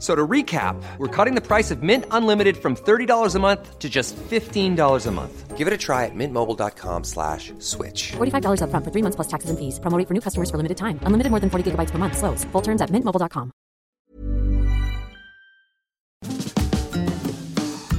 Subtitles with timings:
[0.00, 3.78] F- So to recap, we're cutting the price of Mint Unlimited from $30 a month
[3.78, 5.58] to just $15 a month.
[5.58, 8.12] Give it a try at mintmobile.com slash switch.
[8.16, 9.78] $45 upfront for three months plus taxes and fees.
[9.78, 10.98] Promo rate for new customers for limited time.
[11.02, 12.16] Unlimited more than 40 gigabytes per month.
[12.16, 12.44] Slows.
[12.52, 13.52] Full terms at mintmobile.com.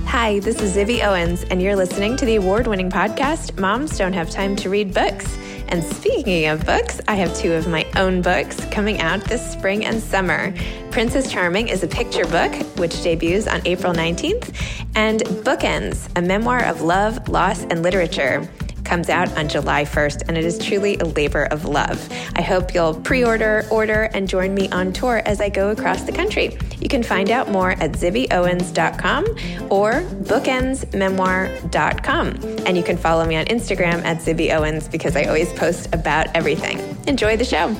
[0.08, 4.14] Hi, this is Zibby Owens, and you're listening to the award winning podcast, Moms Don't
[4.14, 5.38] Have Time to Read Books.
[5.72, 9.86] And speaking of books, I have two of my own books coming out this spring
[9.86, 10.54] and summer.
[10.92, 14.54] Princess Charming is a picture book, which debuts on April 19th,
[14.96, 18.50] and Bookends, a memoir of love, loss, and literature
[18.84, 22.10] comes out on July 1st, and it is truly a labor of love.
[22.36, 26.04] I hope you'll pre order, order, and join me on tour as I go across
[26.04, 26.58] the country.
[26.80, 29.26] You can find out more at zibbyowens.com
[29.70, 32.28] or bookendsmemoir.com.
[32.66, 36.80] And you can follow me on Instagram at zibbyowens because I always post about everything.
[37.08, 37.76] Enjoy the show.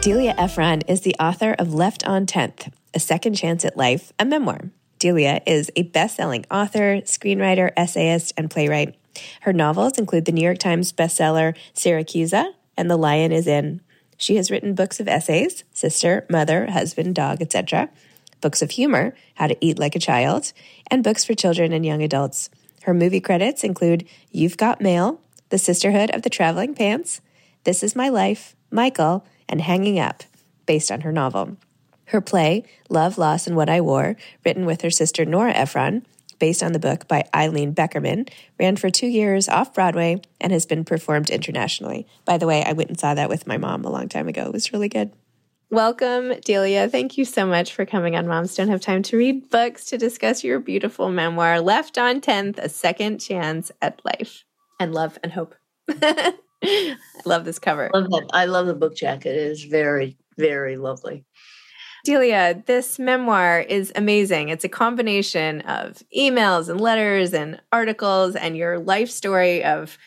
[0.00, 4.24] Delia Ephron is the author of Left on 10th, A Second Chance at Life, a
[4.24, 4.70] memoir.
[4.98, 8.96] Delia is a best selling author, screenwriter, essayist, and playwright.
[9.42, 13.80] Her novels include the New York Times bestseller Siracusa and The Lion is In.
[14.16, 17.88] She has written books of essays, Sister, Mother, Husband, Dog, etc.,
[18.40, 20.52] books of humor, How to Eat Like a Child,
[20.90, 22.50] and books for children and young adults.
[22.82, 25.20] Her movie credits include You've Got Mail,
[25.50, 27.20] The Sisterhood of the Traveling Pants,
[27.64, 30.24] This Is My Life, Michael, and Hanging Up,
[30.66, 31.56] based on her novel.
[32.06, 36.06] Her play, Love, Loss, and What I Wore, written with her sister Nora Ephron,
[36.38, 38.28] based on the book by Ilene Beckerman,
[38.58, 42.06] ran for two years off Broadway and has been performed internationally.
[42.24, 44.42] By the way, I went and saw that with my mom a long time ago.
[44.42, 45.12] It was really good.
[45.70, 46.88] Welcome, Delia.
[46.88, 49.98] Thank you so much for coming on Moms Don't Have Time to Read Books to
[49.98, 54.44] discuss your beautiful memoir, Left on 10th A Second Chance at Life
[54.80, 55.54] and Love and Hope.
[56.62, 56.96] I
[57.26, 57.90] love this cover.
[57.92, 58.30] Love that.
[58.32, 59.36] I love the book jacket.
[59.36, 61.26] It is very, very lovely.
[62.04, 64.48] Delia, this memoir is amazing.
[64.48, 69.98] It's a combination of emails and letters and articles and your life story of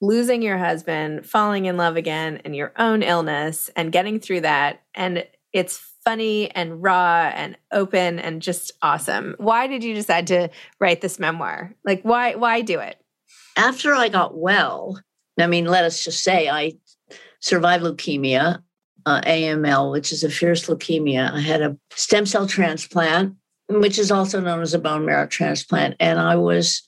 [0.00, 4.82] losing your husband, falling in love again, and your own illness and getting through that.
[4.94, 9.34] And it's funny and raw and open and just awesome.
[9.38, 11.74] Why did you decide to write this memoir?
[11.84, 12.96] Like why why do it?
[13.56, 15.00] After I got well,
[15.40, 16.74] I mean, let us just say I
[17.40, 18.62] survived leukemia,
[19.06, 21.32] uh, AML, which is a fierce leukemia.
[21.32, 23.34] I had a stem cell transplant,
[23.68, 25.94] which is also known as a bone marrow transplant.
[26.00, 26.82] And I was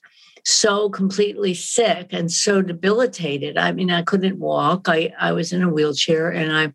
[0.45, 3.57] so completely sick and so debilitated.
[3.57, 4.87] I mean, I couldn't walk.
[4.87, 6.73] I, I was in a wheelchair and I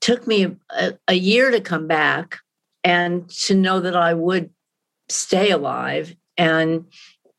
[0.00, 2.38] took me a, a year to come back
[2.84, 4.50] and to know that I would
[5.08, 6.14] stay alive.
[6.36, 6.86] And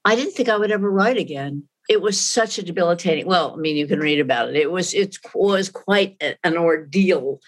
[0.04, 1.64] I didn't think I would ever write again.
[1.88, 3.26] It was such a debilitating.
[3.26, 4.56] Well, I mean, you can read about it.
[4.56, 7.40] It was it was quite an ordeal,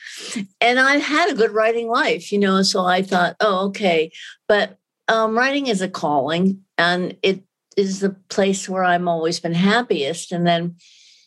[0.62, 2.62] and I had a good writing life, you know.
[2.62, 4.12] So I thought, oh, okay.
[4.48, 4.78] But
[5.08, 7.44] um, writing is a calling, and it
[7.76, 10.32] is the place where I'm always been happiest.
[10.32, 10.76] And then,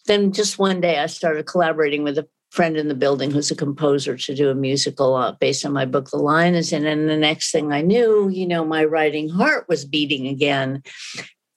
[0.06, 3.56] then just one day, I started collaborating with a friend in the building who's a
[3.56, 7.08] composer to do a musical uh, based on my book the lion is in and
[7.08, 10.82] the next thing i knew you know my writing heart was beating again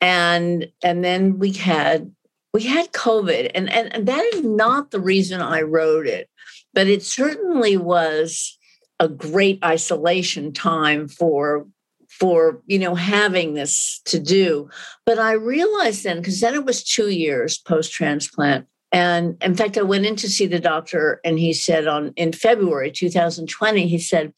[0.02, 2.12] and and then we had
[2.54, 6.30] we had covid and and, that is not the reason i wrote it
[6.74, 8.58] but it certainly was
[9.00, 11.68] a great isolation time for
[12.10, 14.70] for you know having this to do.
[15.06, 19.78] But i realized then because then it was two years post transplant and in fact,
[19.78, 24.00] I went in to see the doctor, and he said on in February 2020, he
[24.00, 24.32] said,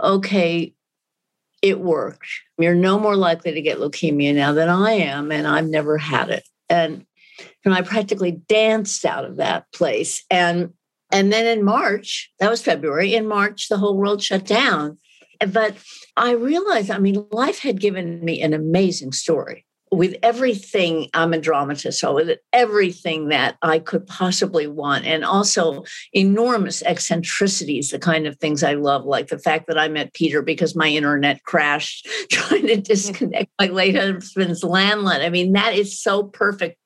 [0.00, 0.74] "Okay,
[1.62, 2.28] it worked.
[2.58, 6.30] You're no more likely to get leukemia now than I am, and I've never had
[6.30, 7.06] it." And
[7.64, 10.24] and I practically danced out of that place.
[10.30, 10.74] And
[11.12, 13.14] and then in March, that was February.
[13.14, 14.98] In March, the whole world shut down.
[15.52, 15.74] But
[16.16, 21.38] I realized, I mean, life had given me an amazing story with everything i'm a
[21.38, 28.26] dramatist so with everything that i could possibly want and also enormous eccentricities the kind
[28.26, 32.06] of things i love like the fact that i met peter because my internet crashed
[32.30, 32.82] trying to mm-hmm.
[32.82, 35.24] disconnect my late husband's landline.
[35.24, 36.78] I mean that is so perfect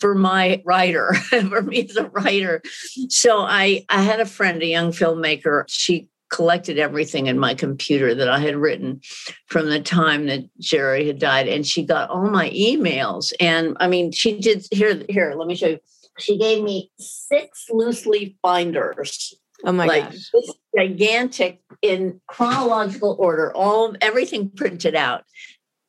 [0.00, 1.14] for my writer
[1.48, 2.62] for me as a writer.
[3.08, 5.64] So i i had a friend a young filmmaker.
[5.68, 9.00] She collected everything in my computer that I had written
[9.46, 11.48] from the time that Jerry had died.
[11.48, 13.32] And she got all my emails.
[13.40, 15.78] And I mean, she did here, here, let me show you.
[16.18, 19.34] She gave me six loose leaf binders.
[19.64, 20.30] Oh my like gosh.
[20.32, 25.24] This gigantic in chronological order, all everything printed out.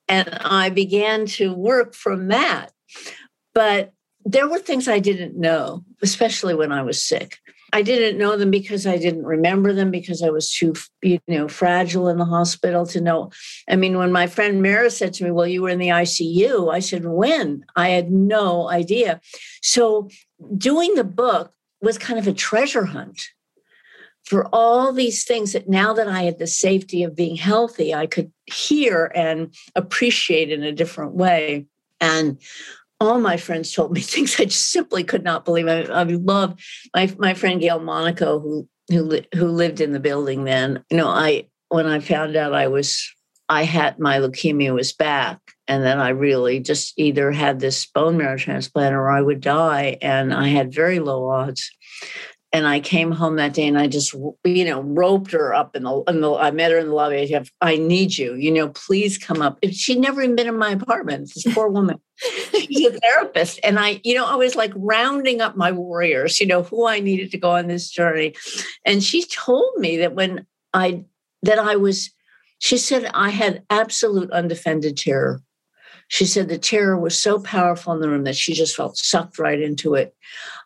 [0.07, 2.71] And I began to work from that.
[3.53, 3.93] But
[4.25, 7.37] there were things I didn't know, especially when I was sick.
[7.73, 11.47] I didn't know them because I didn't remember them because I was too, you know,
[11.47, 13.31] fragile in the hospital to know.
[13.69, 16.73] I mean, when my friend Mara said to me, Well, you were in the ICU,
[16.73, 17.65] I said, When?
[17.75, 19.21] I had no idea.
[19.61, 20.09] So
[20.57, 23.29] doing the book was kind of a treasure hunt
[24.23, 28.05] for all these things that now that I had the safety of being healthy, I
[28.05, 31.65] could hear and appreciate in a different way.
[31.99, 32.39] And
[32.99, 35.67] all my friends told me things I just simply could not believe.
[35.67, 36.59] I, I love
[36.93, 40.83] my my friend Gail Monaco, who who who lived in the building then.
[40.89, 43.13] You know, I when I found out I was
[43.47, 48.17] I had my leukemia was back, and then I really just either had this bone
[48.17, 51.71] marrow transplant or I would die, and I had very low odds
[52.51, 54.13] and I came home that day and I just,
[54.43, 57.17] you know, roped her up in the, in the I met her in the lobby.
[57.17, 59.59] I said, I need you, you know, please come up.
[59.71, 61.31] She'd never even been in my apartment.
[61.33, 61.99] This poor woman.
[62.17, 63.59] She's a therapist.
[63.63, 66.99] And I, you know, I was like rounding up my warriors, you know, who I
[66.99, 68.33] needed to go on this journey.
[68.83, 71.05] And she told me that when I,
[71.43, 72.09] that I was,
[72.57, 75.41] she said I had absolute undefended terror.
[76.07, 79.37] She said the terror was so powerful in the room that she just felt sucked
[79.37, 80.15] right into it.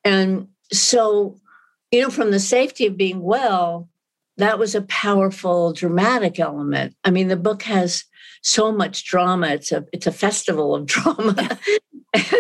[0.05, 1.37] And so
[1.93, 3.87] you know, from the safety of being well,
[4.37, 6.95] that was a powerful dramatic element.
[7.03, 8.05] I mean, the book has
[8.41, 9.49] so much drama.
[9.49, 11.59] It's a it's a festival of drama.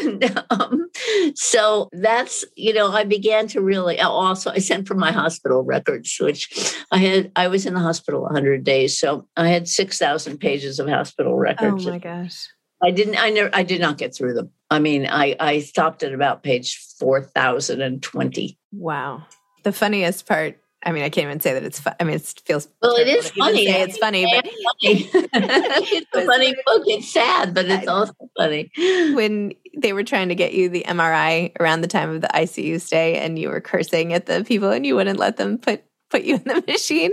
[0.01, 0.87] and um,
[1.35, 5.63] so that's you know i began to really oh, also i sent for my hospital
[5.63, 10.37] records which i had i was in the hospital 100 days so i had 6000
[10.37, 12.49] pages of hospital records oh my gosh
[12.83, 16.03] i didn't i never i did not get through them i mean i i stopped
[16.03, 19.23] at about page 4020 wow
[19.63, 21.79] the funniest part I mean, I can't even say that it's.
[21.79, 21.95] fun.
[21.99, 22.67] I mean, it feels.
[22.81, 23.67] Well, it is funny.
[23.67, 25.09] it's funny, but funny.
[25.13, 26.83] it's a funny book.
[26.87, 28.69] It's sad, but it's also funny.
[29.13, 32.81] When they were trying to get you the MRI around the time of the ICU
[32.81, 36.23] stay, and you were cursing at the people, and you wouldn't let them put put
[36.23, 37.11] you in the machine.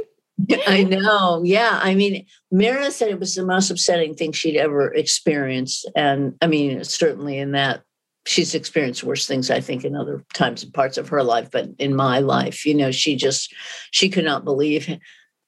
[0.67, 1.43] I know.
[1.45, 1.79] Yeah.
[1.83, 6.49] I mean, Mira said it was the most upsetting thing she'd ever experienced, and I
[6.49, 7.83] mean, certainly in that
[8.27, 11.69] she's experienced worse things i think in other times and parts of her life but
[11.79, 13.55] in my life you know she just
[13.91, 14.89] she could not believe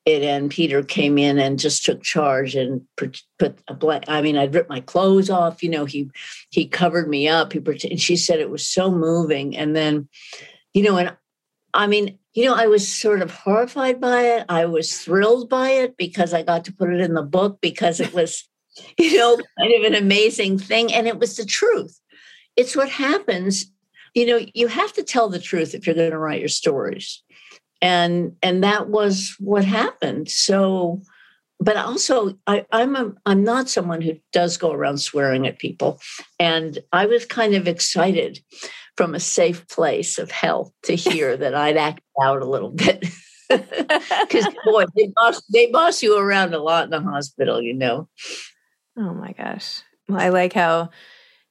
[0.05, 3.23] it and peter came in and just took charge and put
[3.69, 6.11] a blank i mean i'd ripped my clothes off you know he
[6.51, 7.61] he covered me up he
[7.91, 10.09] and she said it was so moving and then
[10.73, 11.15] you know and
[11.75, 15.71] i mean you know i was sort of horrified by it i was thrilled by
[15.71, 18.49] it because i got to put it in the book because it was
[18.99, 22.01] you know kind of an amazing thing and it was the truth
[22.57, 23.73] it's what happens
[24.15, 27.23] you know you have to tell the truth if you're going to write your stories.
[27.81, 30.29] And and that was what happened.
[30.31, 31.03] So
[31.61, 36.01] but also I, i'm a, i'm not someone who does go around swearing at people.
[36.39, 38.41] And i was kind of excited
[38.97, 43.07] from a safe place of health to hear that i'd act out a little bit.
[43.53, 48.09] Because boy they boss they boss you around a lot in the hospital you know?
[48.97, 49.83] Oh my gosh.
[50.09, 50.89] Well i like how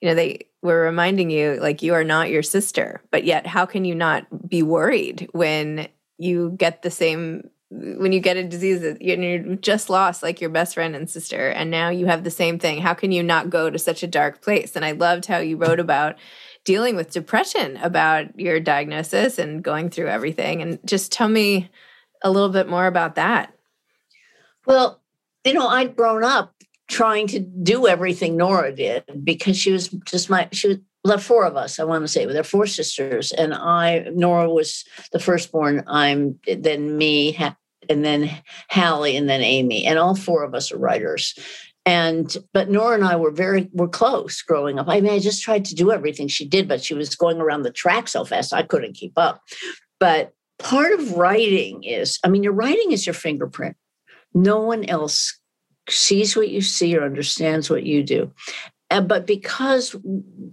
[0.01, 3.65] you know they we're reminding you like you are not your sister, but yet how
[3.65, 5.87] can you not be worried when
[6.17, 10.49] you get the same when you get a disease that you're just lost like your
[10.49, 12.79] best friend and sister and now you have the same thing?
[12.79, 14.75] How can you not go to such a dark place?
[14.75, 16.17] And i loved how you wrote about
[16.63, 21.71] dealing with depression about your diagnosis and going through everything and just tell me
[22.23, 23.55] a little bit more about that.
[24.65, 25.01] Well
[25.43, 26.53] you know i'd grown up
[26.91, 31.45] trying to do everything nora did because she was just my she was left four
[31.45, 35.19] of us i want to say there are four sisters and i nora was the
[35.19, 37.35] firstborn i'm then me
[37.89, 38.29] and then
[38.69, 39.85] Hallie and then Amy.
[39.85, 41.37] And all four of us are writers.
[41.85, 44.87] And but Nora and I were very were close growing up.
[44.87, 47.63] I mean, I just tried to do everything she did, but she was going around
[47.63, 49.41] the track so fast I couldn't keep up.
[49.99, 53.75] But part of writing is, I mean, your writing is your fingerprint.
[54.33, 55.39] No one else
[55.89, 58.31] sees what you see or understands what you do
[58.99, 59.95] but because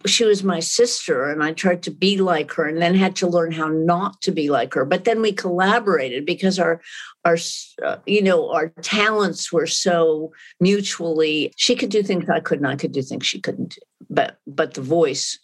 [0.07, 3.27] she was my sister and I tried to be like her and then had to
[3.27, 4.85] learn how not to be like her.
[4.85, 6.81] But then we collaborated because our
[7.25, 7.37] our
[7.85, 12.77] uh, you know our talents were so mutually she could do things I couldn't I
[12.77, 13.77] could do things she couldn't
[14.09, 15.39] but but the voice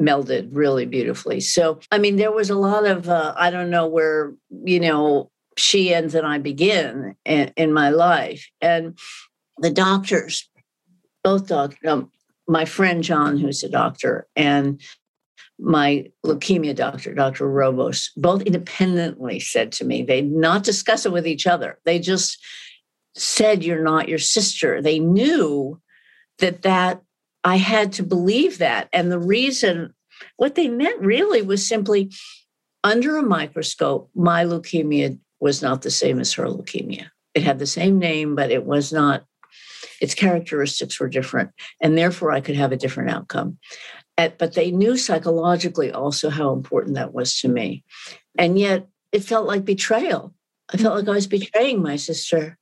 [0.00, 1.38] melded really beautifully.
[1.40, 4.34] So I mean there was a lot of uh, I don't know where
[4.64, 8.98] you know she ends and I begin in, in my life and
[9.58, 10.48] the doctors
[11.22, 12.10] both doctors, um,
[12.48, 14.80] my friend John, who's a doctor, and
[15.58, 17.46] my leukemia doctor, Dr.
[17.46, 21.78] Roboz, both independently said to me, they not discuss it with each other.
[21.84, 22.38] They just
[23.14, 24.82] said, You're not your sister.
[24.82, 25.80] They knew
[26.38, 27.02] that that
[27.44, 28.88] I had to believe that.
[28.92, 29.94] And the reason,
[30.36, 32.10] what they meant really was simply
[32.82, 37.06] under a microscope, my leukemia was not the same as her leukemia.
[37.34, 39.24] It had the same name, but it was not
[40.00, 43.58] its characteristics were different, and therefore I could have a different outcome.
[44.16, 47.82] but they knew psychologically also how important that was to me.
[48.38, 50.32] And yet it felt like betrayal.
[50.72, 52.56] I felt like I was betraying my sister.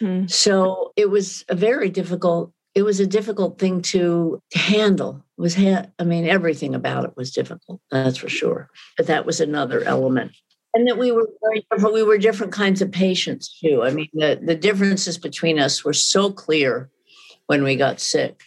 [0.00, 0.30] Mm.
[0.30, 5.54] So it was a very difficult it was a difficult thing to handle it was
[5.54, 9.82] ha- i mean everything about it was difficult that's for sure but that was another
[9.84, 10.32] element
[10.76, 11.94] and that we were very different.
[11.94, 13.82] We were different kinds of patients too.
[13.82, 16.90] I mean, the, the differences between us were so clear
[17.46, 18.42] when we got sick.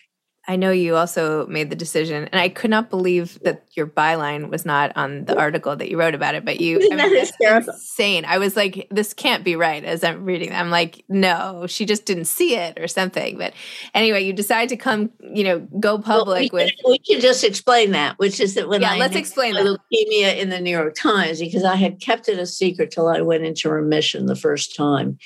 [0.50, 4.50] I know you also made the decision, and I could not believe that your byline
[4.50, 6.44] was not on the article that you wrote about it.
[6.44, 8.26] But you, I mean, that's insane.
[8.26, 9.84] I was like, this can't be right.
[9.84, 13.38] As I'm reading, I'm like, no, she just didn't see it or something.
[13.38, 13.54] But
[13.94, 16.74] anyway, you decide to come, you know, go public well, we with.
[16.84, 19.64] we should just explain that, which is that when yeah, I let's explain that.
[19.64, 23.22] leukemia in the New York Times because I had kept it a secret till I
[23.22, 25.20] went into remission the first time.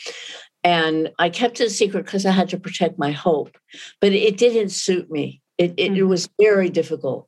[0.63, 3.57] And I kept it a secret because I had to protect my hope,
[3.99, 5.41] but it didn't suit me.
[5.57, 5.95] It, it, mm-hmm.
[5.97, 7.27] it was very difficult.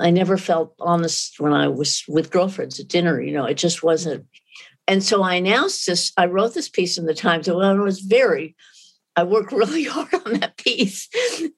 [0.00, 3.20] I never felt honest when I was with girlfriends at dinner.
[3.20, 4.26] You know, it just wasn't.
[4.86, 6.12] And so I announced this.
[6.16, 8.54] I wrote this piece in the Times, and I was very.
[9.16, 11.08] I worked really hard on that piece,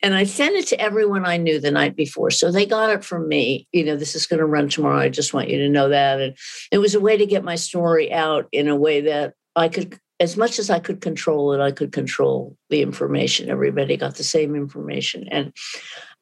[0.03, 2.31] and I sent it to everyone I knew the night before.
[2.31, 3.69] So they got it from me.
[3.73, 4.99] You know, this is going to run tomorrow.
[4.99, 6.21] I just want you to know that.
[6.21, 6.37] And
[6.71, 9.99] it was a way to get my story out in a way that I could
[10.21, 13.49] as much as I could control it, I could control the information.
[13.49, 15.27] Everybody got the same information.
[15.31, 15.53] And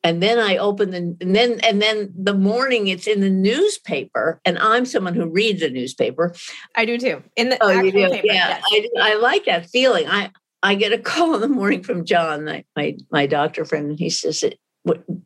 [0.05, 4.41] and then I open the and then and then the morning it's in the newspaper,
[4.45, 6.33] and I'm someone who reads a newspaper.
[6.77, 7.23] I do too.
[7.35, 8.09] In the oh, you do?
[8.09, 8.89] Paper, yeah, yes.
[8.97, 10.07] I, I like that feeling.
[10.07, 10.31] I
[10.63, 13.99] I get a call in the morning from John, my my, my doctor friend, and
[13.99, 14.45] he says,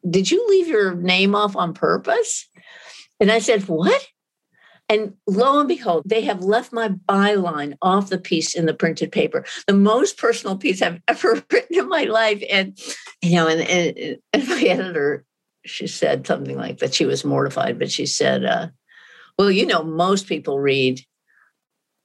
[0.09, 2.49] "Did you leave your name off on purpose?"
[3.21, 4.09] And I said, "What?"
[4.93, 9.11] And lo and behold, they have left my byline off the piece in the printed
[9.11, 12.43] paper, the most personal piece I've ever written in my life.
[12.51, 12.79] And,
[13.23, 15.25] you know, and, and, and my editor,
[15.65, 16.93] she said something like that.
[16.93, 18.69] She was mortified, but she said, uh,
[19.39, 21.01] well, you know, most people read,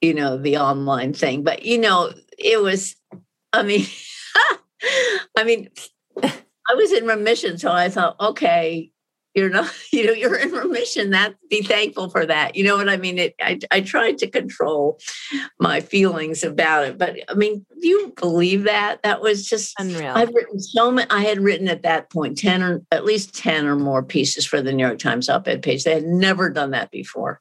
[0.00, 2.96] you know, the online thing, but, you know, it was,
[3.52, 3.84] I mean,
[5.36, 5.68] I mean,
[6.22, 7.58] I was in remission.
[7.58, 8.92] So I thought, okay,
[9.34, 11.10] you're not you know you're in remission.
[11.10, 12.56] That be thankful for that.
[12.56, 13.18] You know what i mean?
[13.18, 14.98] It, I, I tried to control
[15.60, 19.02] my feelings about it but i mean do you believe that?
[19.02, 20.12] That was just unreal.
[20.14, 23.66] I've written so many i had written at that point 10 or at least 10
[23.66, 25.84] or more pieces for the new york times op-ed page.
[25.84, 27.40] They had never done that before.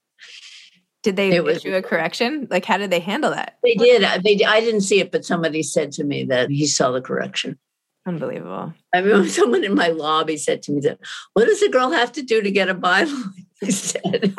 [1.03, 2.47] Did they it issue a correction?
[2.49, 3.57] Like how did they handle that?
[3.63, 4.01] They did.
[4.23, 7.57] They i didn't see it but somebody said to me that he saw the correction
[8.07, 8.73] Unbelievable.
[8.95, 10.99] I remember someone in my lobby said to me that,
[11.33, 13.23] what does a girl have to do to get a Bible?
[13.59, 14.35] He said.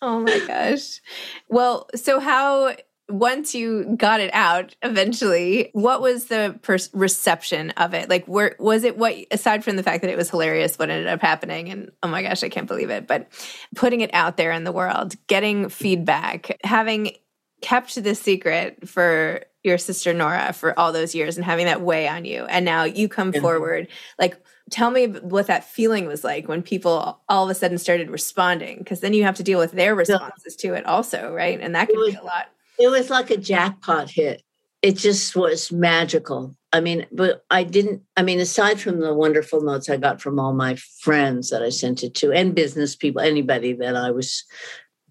[0.00, 1.02] oh my gosh.
[1.50, 2.76] Well, so how
[3.10, 8.08] once you got it out eventually, what was the per- reception of it?
[8.08, 8.96] Like, where was it?
[8.96, 12.08] What aside from the fact that it was hilarious, what ended up happening, and oh
[12.08, 13.06] my gosh, I can't believe it.
[13.06, 13.28] But
[13.76, 17.16] putting it out there in the world, getting feedback, having
[17.60, 22.08] kept the secret for your sister Nora for all those years, and having that weigh
[22.08, 23.40] on you, and now you come yeah.
[23.40, 23.88] forward,
[24.18, 24.40] like
[24.70, 28.78] tell me what that feeling was like when people all of a sudden started responding
[28.78, 31.60] because then you have to deal with their responses to it also right?
[31.60, 32.46] And that can was, be a lot.
[32.78, 34.42] It was like a jackpot hit.
[34.80, 36.56] It just was magical.
[36.72, 40.38] I mean but i didn't i mean aside from the wonderful notes i got from
[40.38, 44.44] all my friends that i sent it to and business people anybody that i was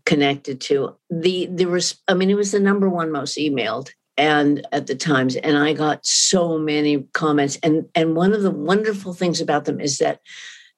[0.06, 3.90] connected to the there was i mean it was the number one most emailed
[4.20, 8.52] and at the times and i got so many comments and and one of the
[8.52, 10.20] wonderful things about them is that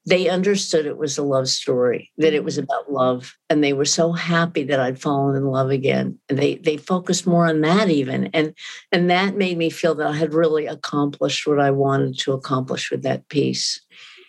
[0.06, 2.64] they understood it was a love story that it was mm-hmm.
[2.66, 6.56] about love and they were so happy that i'd fallen in love again and they
[6.56, 8.54] they focused more on that even and
[8.92, 12.92] and that made me feel that i had really accomplished what i wanted to accomplish
[12.92, 13.82] with that piece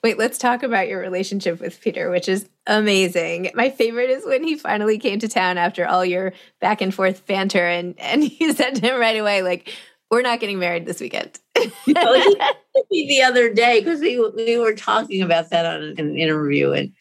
[0.03, 3.51] Wait, let's talk about your relationship with Peter, which is amazing.
[3.55, 7.25] My favorite is when he finally came to town after all your back and forth
[7.27, 9.73] banter, and and you said to him right away, like,
[10.11, 11.39] "We're not getting married this weekend."
[11.87, 12.35] you know,
[12.91, 16.93] he the other day because we we were talking about that on an interview, and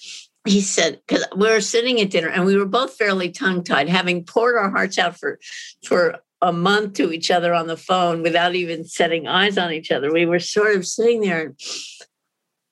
[0.46, 3.90] he said because we were sitting at dinner and we were both fairly tongue tied,
[3.90, 5.40] having poured our hearts out for
[5.84, 9.92] for a month to each other on the phone without even setting eyes on each
[9.92, 10.12] other.
[10.12, 11.56] We were sort of sitting there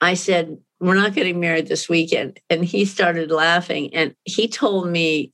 [0.00, 2.40] I said, We're not getting married this weekend.
[2.48, 3.94] And he started laughing.
[3.94, 5.32] And he told me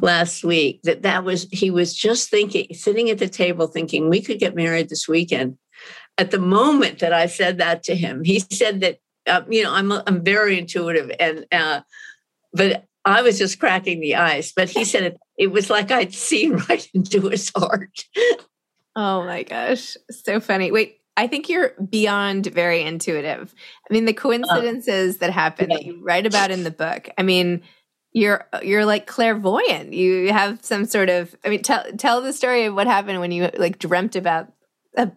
[0.00, 4.22] last week that that was, he was just thinking, sitting at the table thinking, we
[4.22, 5.56] could get married this weekend.
[6.18, 9.72] At the moment that I said that to him, he said that, uh, you know,
[9.72, 11.80] I'm, I'm very intuitive and, uh,
[12.52, 14.52] but I was just cracking the ice.
[14.52, 18.04] But he said it, it was like I'd seen right into his heart.
[18.96, 19.96] Oh my gosh.
[20.10, 20.70] So funny.
[20.70, 23.54] Wait, I think you're beyond very intuitive.
[23.88, 27.10] I mean, the coincidences that happen that you write about in the book.
[27.18, 27.60] I mean,
[28.12, 29.92] you're you're like clairvoyant.
[29.92, 31.36] You have some sort of.
[31.44, 34.50] I mean, tell tell the story of what happened when you like dreamt about.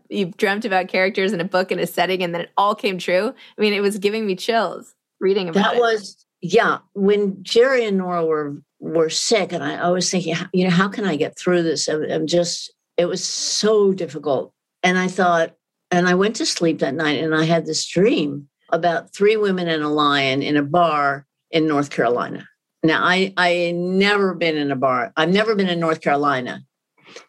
[0.09, 2.97] You dreamt about characters in a book in a setting, and then it all came
[2.97, 3.33] true.
[3.57, 5.75] I mean, it was giving me chills reading about that.
[5.77, 5.79] It.
[5.79, 6.79] Was yeah.
[6.95, 10.89] When Jerry and Nora were were sick, and I, I was thinking, you know, how
[10.89, 11.87] can I get through this?
[11.87, 12.73] I'm, I'm just.
[12.97, 15.55] It was so difficult, and I thought,
[15.93, 19.67] and I went to sleep that night and I had this dream about three women
[19.67, 22.47] and a lion in a bar in North Carolina.
[22.81, 25.13] Now, I, I never been in a bar.
[25.15, 26.61] I've never been in North Carolina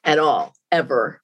[0.02, 1.20] at all, ever.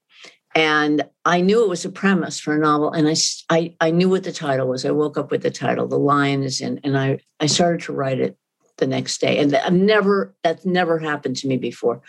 [0.55, 2.93] And I knew it was a premise for a novel.
[2.93, 3.15] And I,
[3.49, 4.85] I, I knew what the title was.
[4.85, 6.79] I woke up with the title, The Lion is in.
[6.85, 8.37] And I, I started to write it
[8.81, 9.39] the next day.
[9.39, 12.03] And I've never, that's never happened to me before.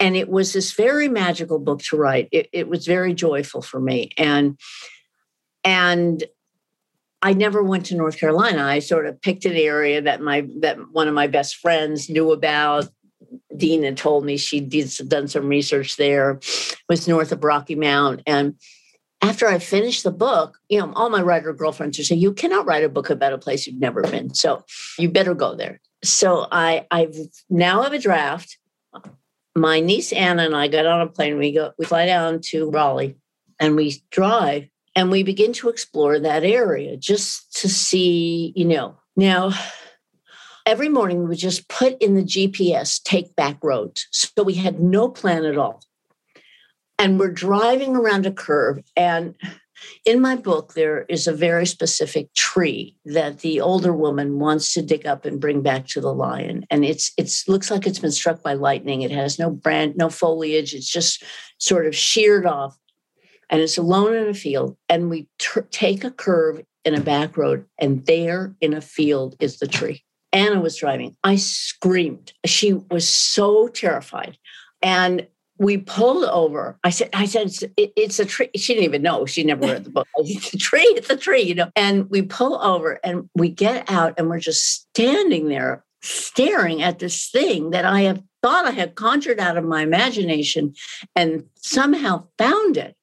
[0.00, 2.28] And it was this very magical book to write.
[2.32, 4.10] It, it was very joyful for me.
[4.16, 4.58] And,
[5.62, 6.24] and
[7.20, 8.62] I never went to North Carolina.
[8.64, 12.32] I sort of picked an area that my, that one of my best friends knew
[12.32, 12.88] about.
[13.56, 16.40] Dina told me she did done some research there,
[16.88, 18.20] was north of Rocky Mount.
[18.26, 18.56] And
[19.24, 22.66] after I finished the book, you know, all my writer girlfriends would say, You cannot
[22.66, 24.34] write a book about a place you've never been.
[24.34, 24.64] So
[24.98, 27.08] you better go there so I I
[27.48, 28.58] now have a draft.
[29.56, 31.38] My niece Anna and I got on a plane.
[31.38, 33.16] We go we fly down to Raleigh
[33.60, 38.96] and we drive and we begin to explore that area just to see, you know.
[39.16, 39.52] Now
[40.66, 44.06] every morning we would just put in the GPS take back roads.
[44.10, 45.82] So we had no plan at all.
[46.98, 49.34] And we're driving around a curve and
[50.04, 54.82] in my book, there is a very specific tree that the older woman wants to
[54.82, 56.66] dig up and bring back to the lion.
[56.70, 59.02] And it's it's looks like it's been struck by lightning.
[59.02, 60.74] It has no brand, no foliage.
[60.74, 61.22] It's just
[61.58, 62.76] sort of sheared off.
[63.50, 64.76] And it's alone in a field.
[64.88, 69.36] And we t- take a curve in a back road, and there in a field
[69.40, 70.04] is the tree.
[70.32, 71.16] Anna was driving.
[71.24, 72.32] I screamed.
[72.44, 74.36] She was so terrified.
[74.82, 75.26] And
[75.58, 76.78] we pulled over.
[76.82, 78.50] I said, I said, it's, it, it's, a tree.
[78.56, 79.24] She didn't even know.
[79.24, 80.08] She never read the book.
[80.16, 80.82] It's a tree.
[80.96, 81.70] It's a tree, you know.
[81.76, 86.98] And we pull over and we get out and we're just standing there staring at
[86.98, 90.74] this thing that I have thought I had conjured out of my imagination
[91.16, 92.96] and somehow found it.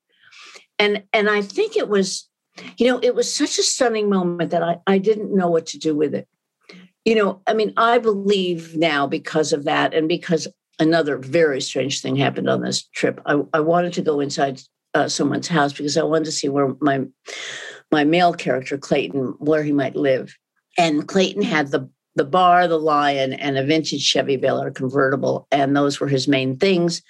[0.78, 2.28] And, and I think it was,
[2.78, 5.80] you know, it was such a stunning moment that I, I didn't know what to
[5.80, 6.28] do with it.
[7.06, 10.48] You know, I mean, I believe now because of that and because
[10.80, 13.22] another very strange thing happened on this trip.
[13.26, 14.62] I, I wanted to go inside
[14.94, 17.06] uh, someone's house because I wanted to see where my
[17.92, 20.36] my male character Clayton where he might live.
[20.78, 25.48] And Clayton had the the bar, the lion, and a vintage Chevy Bel Air convertible.
[25.52, 27.02] And those were his main things.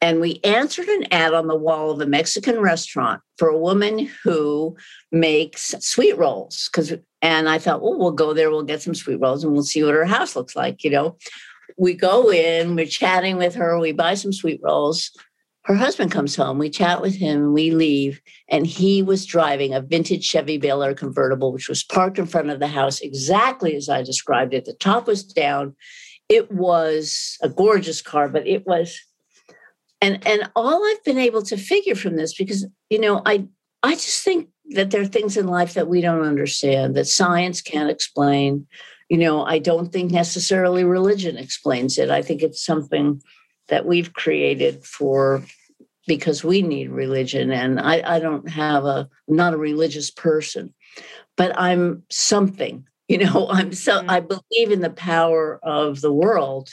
[0.00, 4.10] And we answered an ad on the wall of a Mexican restaurant for a woman
[4.24, 4.76] who
[5.12, 6.68] makes sweet rolls.
[6.72, 9.62] Because and I thought, well, we'll go there, we'll get some sweet rolls, and we'll
[9.62, 10.82] see what her house looks like.
[10.82, 11.16] You know,
[11.78, 15.10] we go in, we're chatting with her, we buy some sweet rolls.
[15.64, 19.80] Her husband comes home, we chat with him, we leave, and he was driving a
[19.80, 23.88] vintage Chevy Bel Air convertible, which was parked in front of the house exactly as
[23.88, 24.64] I described it.
[24.64, 25.76] The top was down.
[26.28, 28.98] It was a gorgeous car, but it was
[30.02, 33.46] and and all I've been able to figure from this, because you know, I
[33.82, 37.62] I just think that there are things in life that we don't understand, that science
[37.62, 38.66] can't explain.
[39.12, 42.08] You know, I don't think necessarily religion explains it.
[42.08, 43.20] I think it's something
[43.68, 45.44] that we've created for
[46.06, 47.50] because we need religion.
[47.50, 50.72] And I, I don't have a I'm not a religious person,
[51.36, 52.86] but I'm something.
[53.08, 54.28] You know, I'm so I mm.
[54.28, 56.70] believe in the power of the world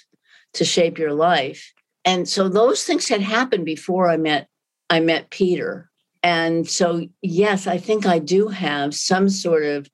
[0.53, 1.73] to shape your life.
[2.05, 4.47] And so those things had happened before I met
[4.89, 5.89] I met Peter.
[6.23, 9.89] And so yes, I think I do have some sort of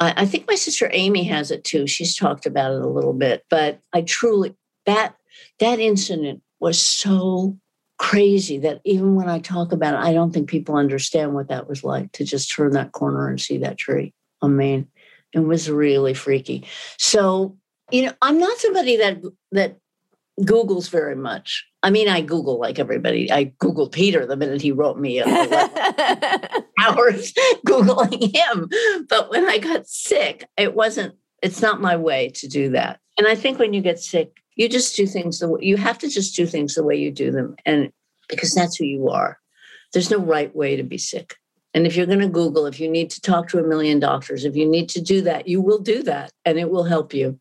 [0.00, 1.86] I, I think my sister Amy has it too.
[1.86, 5.14] She's talked about it a little bit, but I truly that
[5.60, 7.56] that incident was so
[7.98, 11.68] crazy that even when I talk about it, I don't think people understand what that
[11.68, 14.12] was like to just turn that corner and see that tree.
[14.42, 14.88] I mean,
[15.32, 16.66] it was really freaky.
[16.98, 17.56] So,
[17.90, 19.76] you know, I'm not somebody that that
[20.40, 21.66] Googles very much.
[21.84, 23.30] I mean, I Google like everybody.
[23.30, 25.28] I Googled Peter the minute he wrote me hours
[27.66, 28.70] Googling him.
[29.06, 33.00] But when I got sick, it wasn't, it's not my way to do that.
[33.18, 35.98] And I think when you get sick, you just do things the way you have
[35.98, 37.54] to just do things the way you do them.
[37.66, 37.92] And
[38.30, 39.38] because that's who you are.
[39.92, 41.34] There's no right way to be sick.
[41.74, 44.46] And if you're going to Google, if you need to talk to a million doctors,
[44.46, 47.38] if you need to do that, you will do that and it will help you.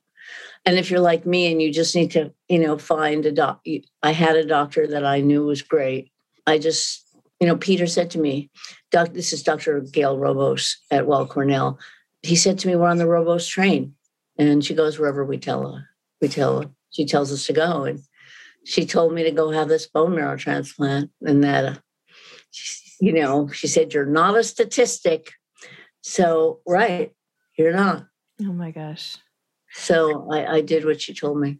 [0.66, 3.66] And if you're like me and you just need to, you know, find a doc,
[4.02, 6.12] I had a doctor that I knew was great.
[6.48, 7.06] I just,
[7.40, 8.50] you know, Peter said to me,
[8.92, 9.82] Doc, this is Dr.
[9.82, 11.80] Gail Roboz at Weill Cornell.
[12.22, 13.96] He said to me, We're on the Roboz train.
[14.38, 15.90] And she goes wherever we tell her.
[16.22, 16.70] We tell her.
[16.92, 17.84] She tells us to go.
[17.84, 18.00] And
[18.66, 21.76] she told me to go have this bone marrow transplant and that, uh,
[23.02, 25.34] you know, she said, You're not a statistic.
[26.02, 27.12] So, right,
[27.58, 28.06] you're not.
[28.42, 29.18] Oh my gosh.
[29.74, 31.60] So I, I did what she told me.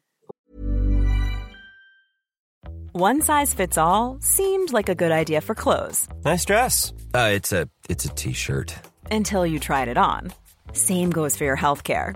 [2.94, 6.08] One size fits all seemed like a good idea for clothes.
[6.24, 6.94] Nice dress.
[7.16, 8.76] Uh, it's a it's a t-shirt.
[9.10, 10.32] Until you tried it on.
[10.74, 12.16] Same goes for your health care.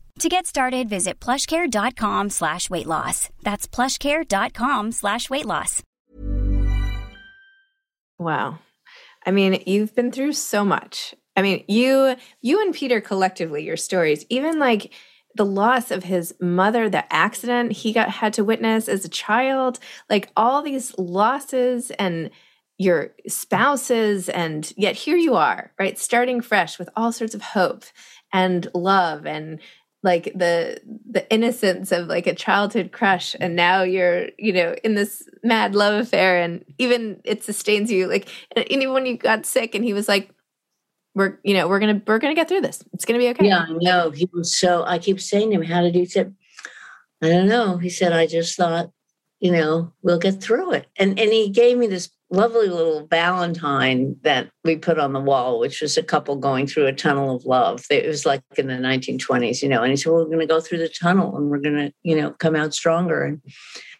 [0.19, 3.29] To get started, visit plushcare.com slash weight loss.
[3.41, 5.81] That's plushcare.com slash weight loss.
[8.19, 8.59] Wow.
[9.25, 11.15] I mean, you've been through so much.
[11.35, 14.93] I mean, you you and Peter collectively, your stories, even like
[15.35, 19.79] the loss of his mother, the accident he got had to witness as a child,
[20.09, 22.29] like all these losses and
[22.77, 25.97] your spouses and yet here you are, right?
[25.97, 27.85] Starting fresh with all sorts of hope
[28.33, 29.59] and love and
[30.03, 34.95] like the the innocence of like a childhood crush and now you're you know in
[34.95, 39.45] this mad love affair and even it sustains you like and even when you got
[39.45, 40.33] sick and he was like
[41.13, 42.83] we're you know we're gonna we're gonna get through this.
[42.93, 43.47] It's gonna be okay.
[43.47, 46.33] Yeah no he was so i keep saying to him how did he said
[47.21, 47.77] i don't know.
[47.77, 48.91] He said i just thought
[49.39, 50.87] you know we'll get through it.
[50.97, 55.59] And and he gave me this lovely little Valentine that we put on the wall,
[55.59, 57.85] which was a couple going through a tunnel of love.
[57.89, 59.83] It was like in the 1920s, you know.
[59.83, 61.93] And he said, well, "We're going to go through the tunnel, and we're going to,
[62.03, 63.41] you know, come out stronger." And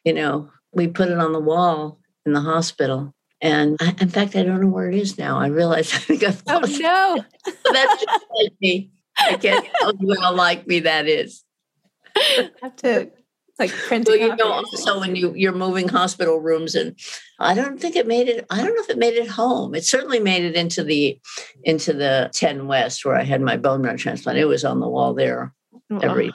[0.06, 3.14] you know, we put it on the wall in the hospital.
[3.42, 5.40] And I, in fact, I don't know where it is now.
[5.40, 7.24] I realize I think I've Oh no.
[7.72, 8.92] That's just like me.
[9.20, 11.44] I can't tell you how like me that is.
[12.16, 13.12] I have to
[13.60, 16.96] like print Well, you know, also when you you're moving hospital rooms, and
[17.40, 18.46] I don't think it made it.
[18.50, 19.76] I don't know if it made it home.
[19.76, 21.20] It certainly made it into the
[21.64, 24.38] into the Ten West where I had my bone marrow transplant.
[24.38, 25.54] It was on the wall there
[26.02, 26.34] every.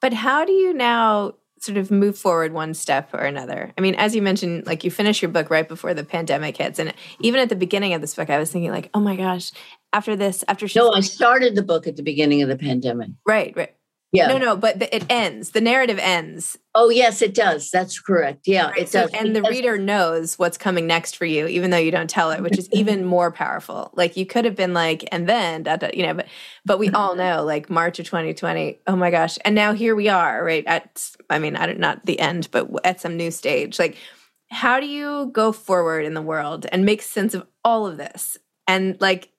[0.00, 3.72] But how do you now sort of move forward one step or another?
[3.78, 6.78] I mean, as you mentioned, like you finish your book right before the pandemic hits.
[6.78, 9.50] And even at the beginning of this book, I was thinking, like, oh my gosh,
[9.92, 13.10] after this, after she's No, I started the book at the beginning of the pandemic.
[13.26, 13.74] right, right.
[14.14, 14.28] Yeah.
[14.28, 15.50] No, no, but the, it ends.
[15.50, 16.56] The narrative ends.
[16.74, 17.68] Oh, yes, it does.
[17.70, 18.46] That's correct.
[18.46, 18.78] Yeah, Right?
[18.82, 19.10] it So- does.
[19.12, 22.40] and the reader knows what's coming next for you, even though you don't tell it,
[22.40, 23.90] which is even more powerful.
[23.94, 26.26] Like you could have been like, and then, da, da, you know, but
[26.64, 28.78] but we all know, like March of 2020.
[28.86, 29.36] Oh my gosh!
[29.44, 32.68] And now here we are, right at, I mean, I don't not the end, but
[32.86, 33.78] at some new stage.
[33.80, 33.96] Like,
[34.50, 38.36] how do you go forward in the world and make sense of all of this?
[38.68, 39.30] And like,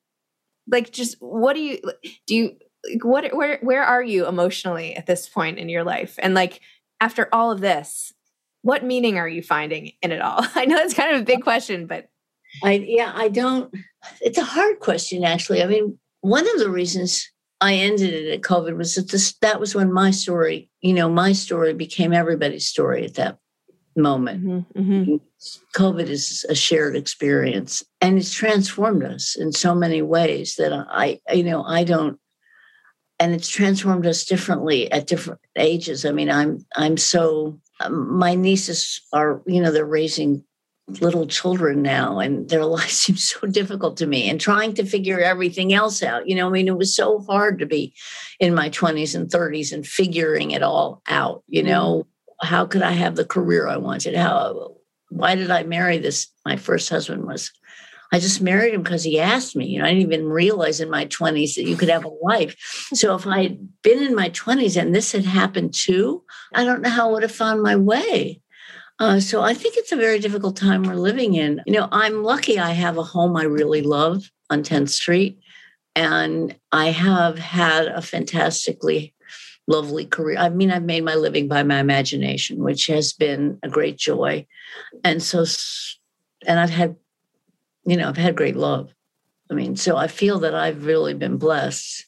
[0.70, 1.80] like, just what do you
[2.28, 2.36] do?
[2.36, 2.58] You
[2.90, 6.16] like, what where where are you emotionally at this point in your life?
[6.20, 6.62] And like
[7.00, 8.14] after all of this,
[8.62, 10.46] what meaning are you finding in it all?
[10.56, 12.10] I know it's kind of a big question, but
[12.64, 13.74] I yeah, I don't.
[14.22, 15.64] It's a hard question, actually.
[15.64, 17.30] I mean, one of the reasons
[17.62, 21.10] I ended it at COVID was that this that was when my story, you know,
[21.10, 23.40] my story became everybody's story at that
[23.96, 24.68] moment.
[24.76, 25.16] Mm-hmm.
[25.76, 31.20] COVID is a shared experience, and it's transformed us in so many ways that I,
[31.32, 32.20] you know, I don't.
[33.20, 36.06] And it's transformed us differently at different ages.
[36.06, 40.44] I mean, I'm I'm so um, my nieces are, you know, they're raising
[41.02, 45.20] little children now and their lives seem so difficult to me and trying to figure
[45.20, 46.28] everything else out.
[46.28, 47.94] You know i mean it was so hard to be
[48.40, 52.08] in my 20s and 30s and figuring it all out you know?
[52.42, 54.16] How could i have the career i wanted?
[54.16, 54.76] How
[55.10, 57.52] why did i marry this my first husband was
[58.16, 60.90] i just married him because he asked me you know i didn't even realize in
[60.90, 62.56] my 20s that you could have a wife
[62.94, 66.24] so if i had been in my 20s and this had happened too
[66.54, 68.42] i don't know how i would have found my way
[68.98, 71.62] uh, so I think it's a very difficult time we're living in.
[71.66, 75.38] You know, I'm lucky I have a home I really love on 10th Street,
[75.96, 79.14] and I have had a fantastically
[79.68, 80.38] lovely career.
[80.38, 84.46] I mean, I've made my living by my imagination, which has been a great joy.
[85.04, 85.46] And so,
[86.46, 86.96] and I've had,
[87.86, 88.94] you know, I've had great love.
[89.50, 92.06] I mean, so I feel that I've really been blessed.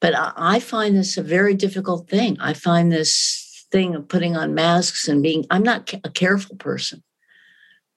[0.00, 2.36] But I, I find this a very difficult thing.
[2.40, 7.02] I find this thing of putting on masks and being i'm not a careful person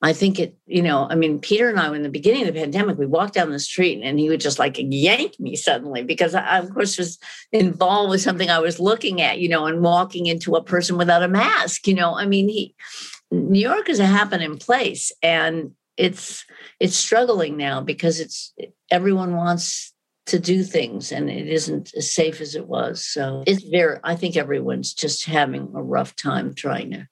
[0.01, 2.59] i think it you know i mean peter and i in the beginning of the
[2.59, 6.33] pandemic we walked down the street and he would just like yank me suddenly because
[6.33, 7.19] i of course was
[7.51, 11.21] involved with something i was looking at you know and walking into a person without
[11.21, 12.73] a mask you know i mean he
[13.29, 16.45] new york is a happening place and it's
[16.79, 18.53] it's struggling now because it's
[18.91, 19.93] everyone wants
[20.27, 23.03] to do things and it isn't as safe as it was.
[23.03, 27.07] So it's very i think everyone's just having a rough time trying to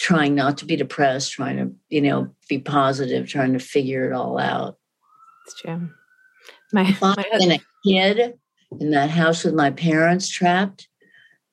[0.00, 4.14] trying not to be depressed trying to you know be positive trying to figure it
[4.14, 4.78] all out.
[5.46, 5.90] It's true.
[6.72, 8.34] My, my and a kid
[8.78, 10.88] in that house with my parents trapped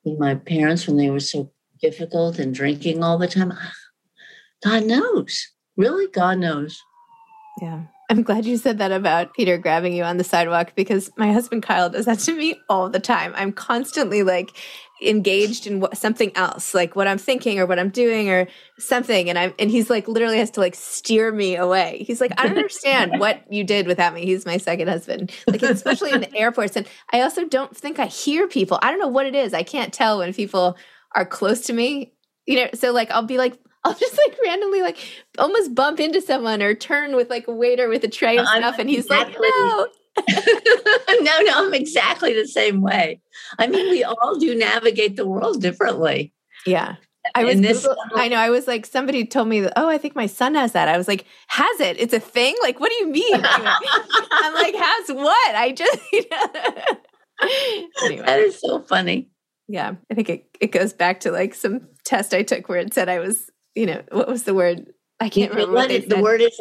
[0.04, 3.74] with my parents when they were so difficult and drinking all the time ah,
[4.64, 6.84] god knows really god knows
[7.62, 11.34] yeah I'm glad you said that about Peter grabbing you on the sidewalk because my
[11.34, 13.34] husband Kyle does that to me all the time.
[13.36, 14.56] I'm constantly like
[15.02, 18.48] engaged in what, something else, like what I'm thinking or what I'm doing or
[18.80, 22.06] something, and I'm and he's like literally has to like steer me away.
[22.08, 24.26] He's like, I don't understand what you did without me.
[24.26, 28.06] He's my second husband, like especially in the airports, and I also don't think I
[28.06, 28.80] hear people.
[28.82, 29.54] I don't know what it is.
[29.54, 30.78] I can't tell when people
[31.14, 32.14] are close to me.
[32.46, 34.98] You know, so like I'll be like I'll just like randomly like
[35.38, 38.62] almost bump into someone or turn with like a waiter with a tray of I'm
[38.62, 39.88] stuff and he's exactly- like, no.
[41.22, 43.22] no, no, I'm exactly the same way.
[43.60, 46.34] I mean, we all do navigate the world differently.
[46.66, 46.96] Yeah.
[47.36, 49.98] I was this- Google- I know I was like somebody told me that, oh I
[49.98, 50.88] think my son has that.
[50.88, 52.00] I was like, has it?
[52.00, 52.56] It's a thing?
[52.62, 53.34] Like what do you mean?
[53.44, 55.56] I'm like, has what?
[55.56, 57.48] I just you know.
[58.06, 58.26] anyway.
[58.26, 59.30] That is so funny.
[59.68, 59.96] Yeah.
[60.10, 63.10] I think it, it goes back to like some test I took where it said
[63.10, 64.92] I was, you know, what was the word?
[65.20, 66.60] I can't You remember it- the word is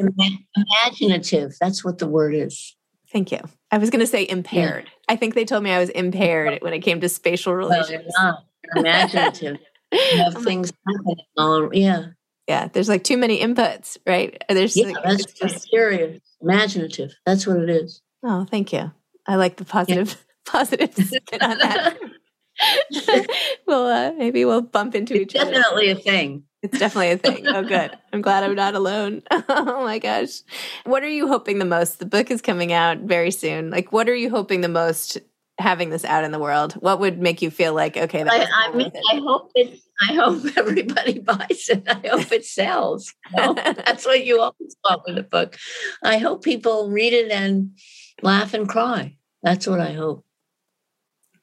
[0.57, 1.57] imaginative.
[1.61, 2.77] That's what the word is.
[3.13, 3.41] Thank you.
[3.71, 4.91] I was going to say impaired.
[5.09, 7.91] I think they told me I was impaired when it came to spatial Well, relations.
[7.91, 8.45] you're not.
[8.75, 9.59] You're imaginative.
[9.93, 12.07] You have I'm like, things happening all yeah.
[12.49, 14.37] Yeah, there's like too many inputs, right?
[14.49, 17.13] There's Yeah, like, that's just- curious, imaginative.
[17.25, 18.03] That's what it is.
[18.25, 18.91] oh, thank you.
[19.29, 21.99] I like the positive positive spin on that.
[23.67, 25.53] well, uh, maybe we'll bump into It's each other.
[25.53, 26.45] definitely a thing.
[26.63, 27.47] It's definitely a thing.
[27.47, 27.97] Oh, good.
[28.13, 29.23] I'm glad I'm not alone.
[29.31, 30.41] oh my gosh.
[30.85, 31.99] What are you hoping the most?
[31.99, 33.71] The book is coming out very soon.
[33.71, 35.19] Like, what are you hoping the most
[35.59, 36.73] having this out in the world?
[36.75, 38.91] What would make you feel like, okay, that I, I mean?
[39.13, 39.79] I hope it.
[40.09, 41.85] I hope everybody buys it.
[41.87, 43.15] I hope it sells.
[43.31, 43.55] You know?
[43.55, 45.57] That's what you always want with a book.
[46.03, 47.79] I hope people read it and
[48.23, 49.17] laugh and cry.
[49.43, 50.25] That's what I hope.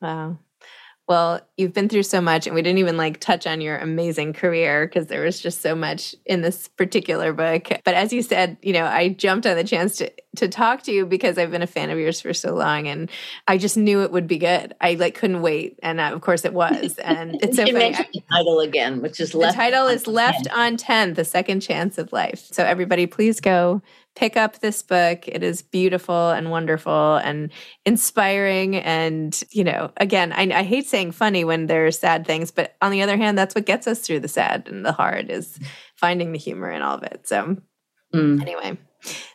[0.01, 0.39] Wow.
[1.07, 4.33] Well, you've been through so much, and we didn't even like touch on your amazing
[4.33, 7.69] career because there was just so much in this particular book.
[7.83, 10.91] But as you said, you know, I jumped on the chance to to talk to
[10.91, 13.09] you because I've been a fan of yours for so long, and
[13.47, 14.73] I just knew it would be good.
[14.81, 16.97] I like couldn't wait, and uh, of course it was.
[16.97, 17.91] And it's so funny.
[17.91, 19.55] the title again, which is The left.
[19.55, 22.47] title on is Left on Tenth, The Second Chance of Life.
[22.51, 23.81] So, everybody, please go
[24.15, 25.27] pick up this book.
[25.27, 27.51] It is beautiful and wonderful and
[27.85, 28.75] inspiring.
[28.75, 32.91] And, you know, again, I, I hate saying funny when there's sad things, but on
[32.91, 35.59] the other hand, that's what gets us through the sad and the hard is
[35.95, 37.27] finding the humor in all of it.
[37.27, 37.57] So,
[38.13, 38.39] Mm.
[38.43, 38.77] anyway.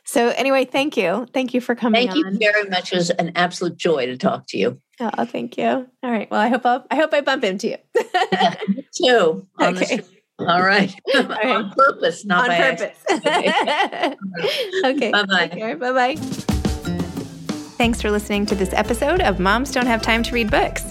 [0.09, 1.27] So, anyway, thank you.
[1.35, 2.39] Thank you for coming Thank you on.
[2.39, 2.95] very much.
[2.95, 4.81] It was an absolute joy to talk to you.
[5.01, 5.67] Oh, thank you.
[5.67, 6.31] All right.
[6.31, 7.77] Well, I hope I'll, I hope I bump into you.
[8.95, 9.47] Too.
[9.59, 10.01] on the Okay.
[10.39, 10.95] All right.
[11.15, 11.47] right.
[11.49, 12.99] on purpose, not on by purpose.
[13.11, 14.17] accident.
[14.87, 15.11] okay.
[15.11, 15.75] Bye-bye.
[15.75, 16.15] Bye bye.
[17.77, 20.91] Thanks for listening to this episode of Moms Don't Have Time to Read Books.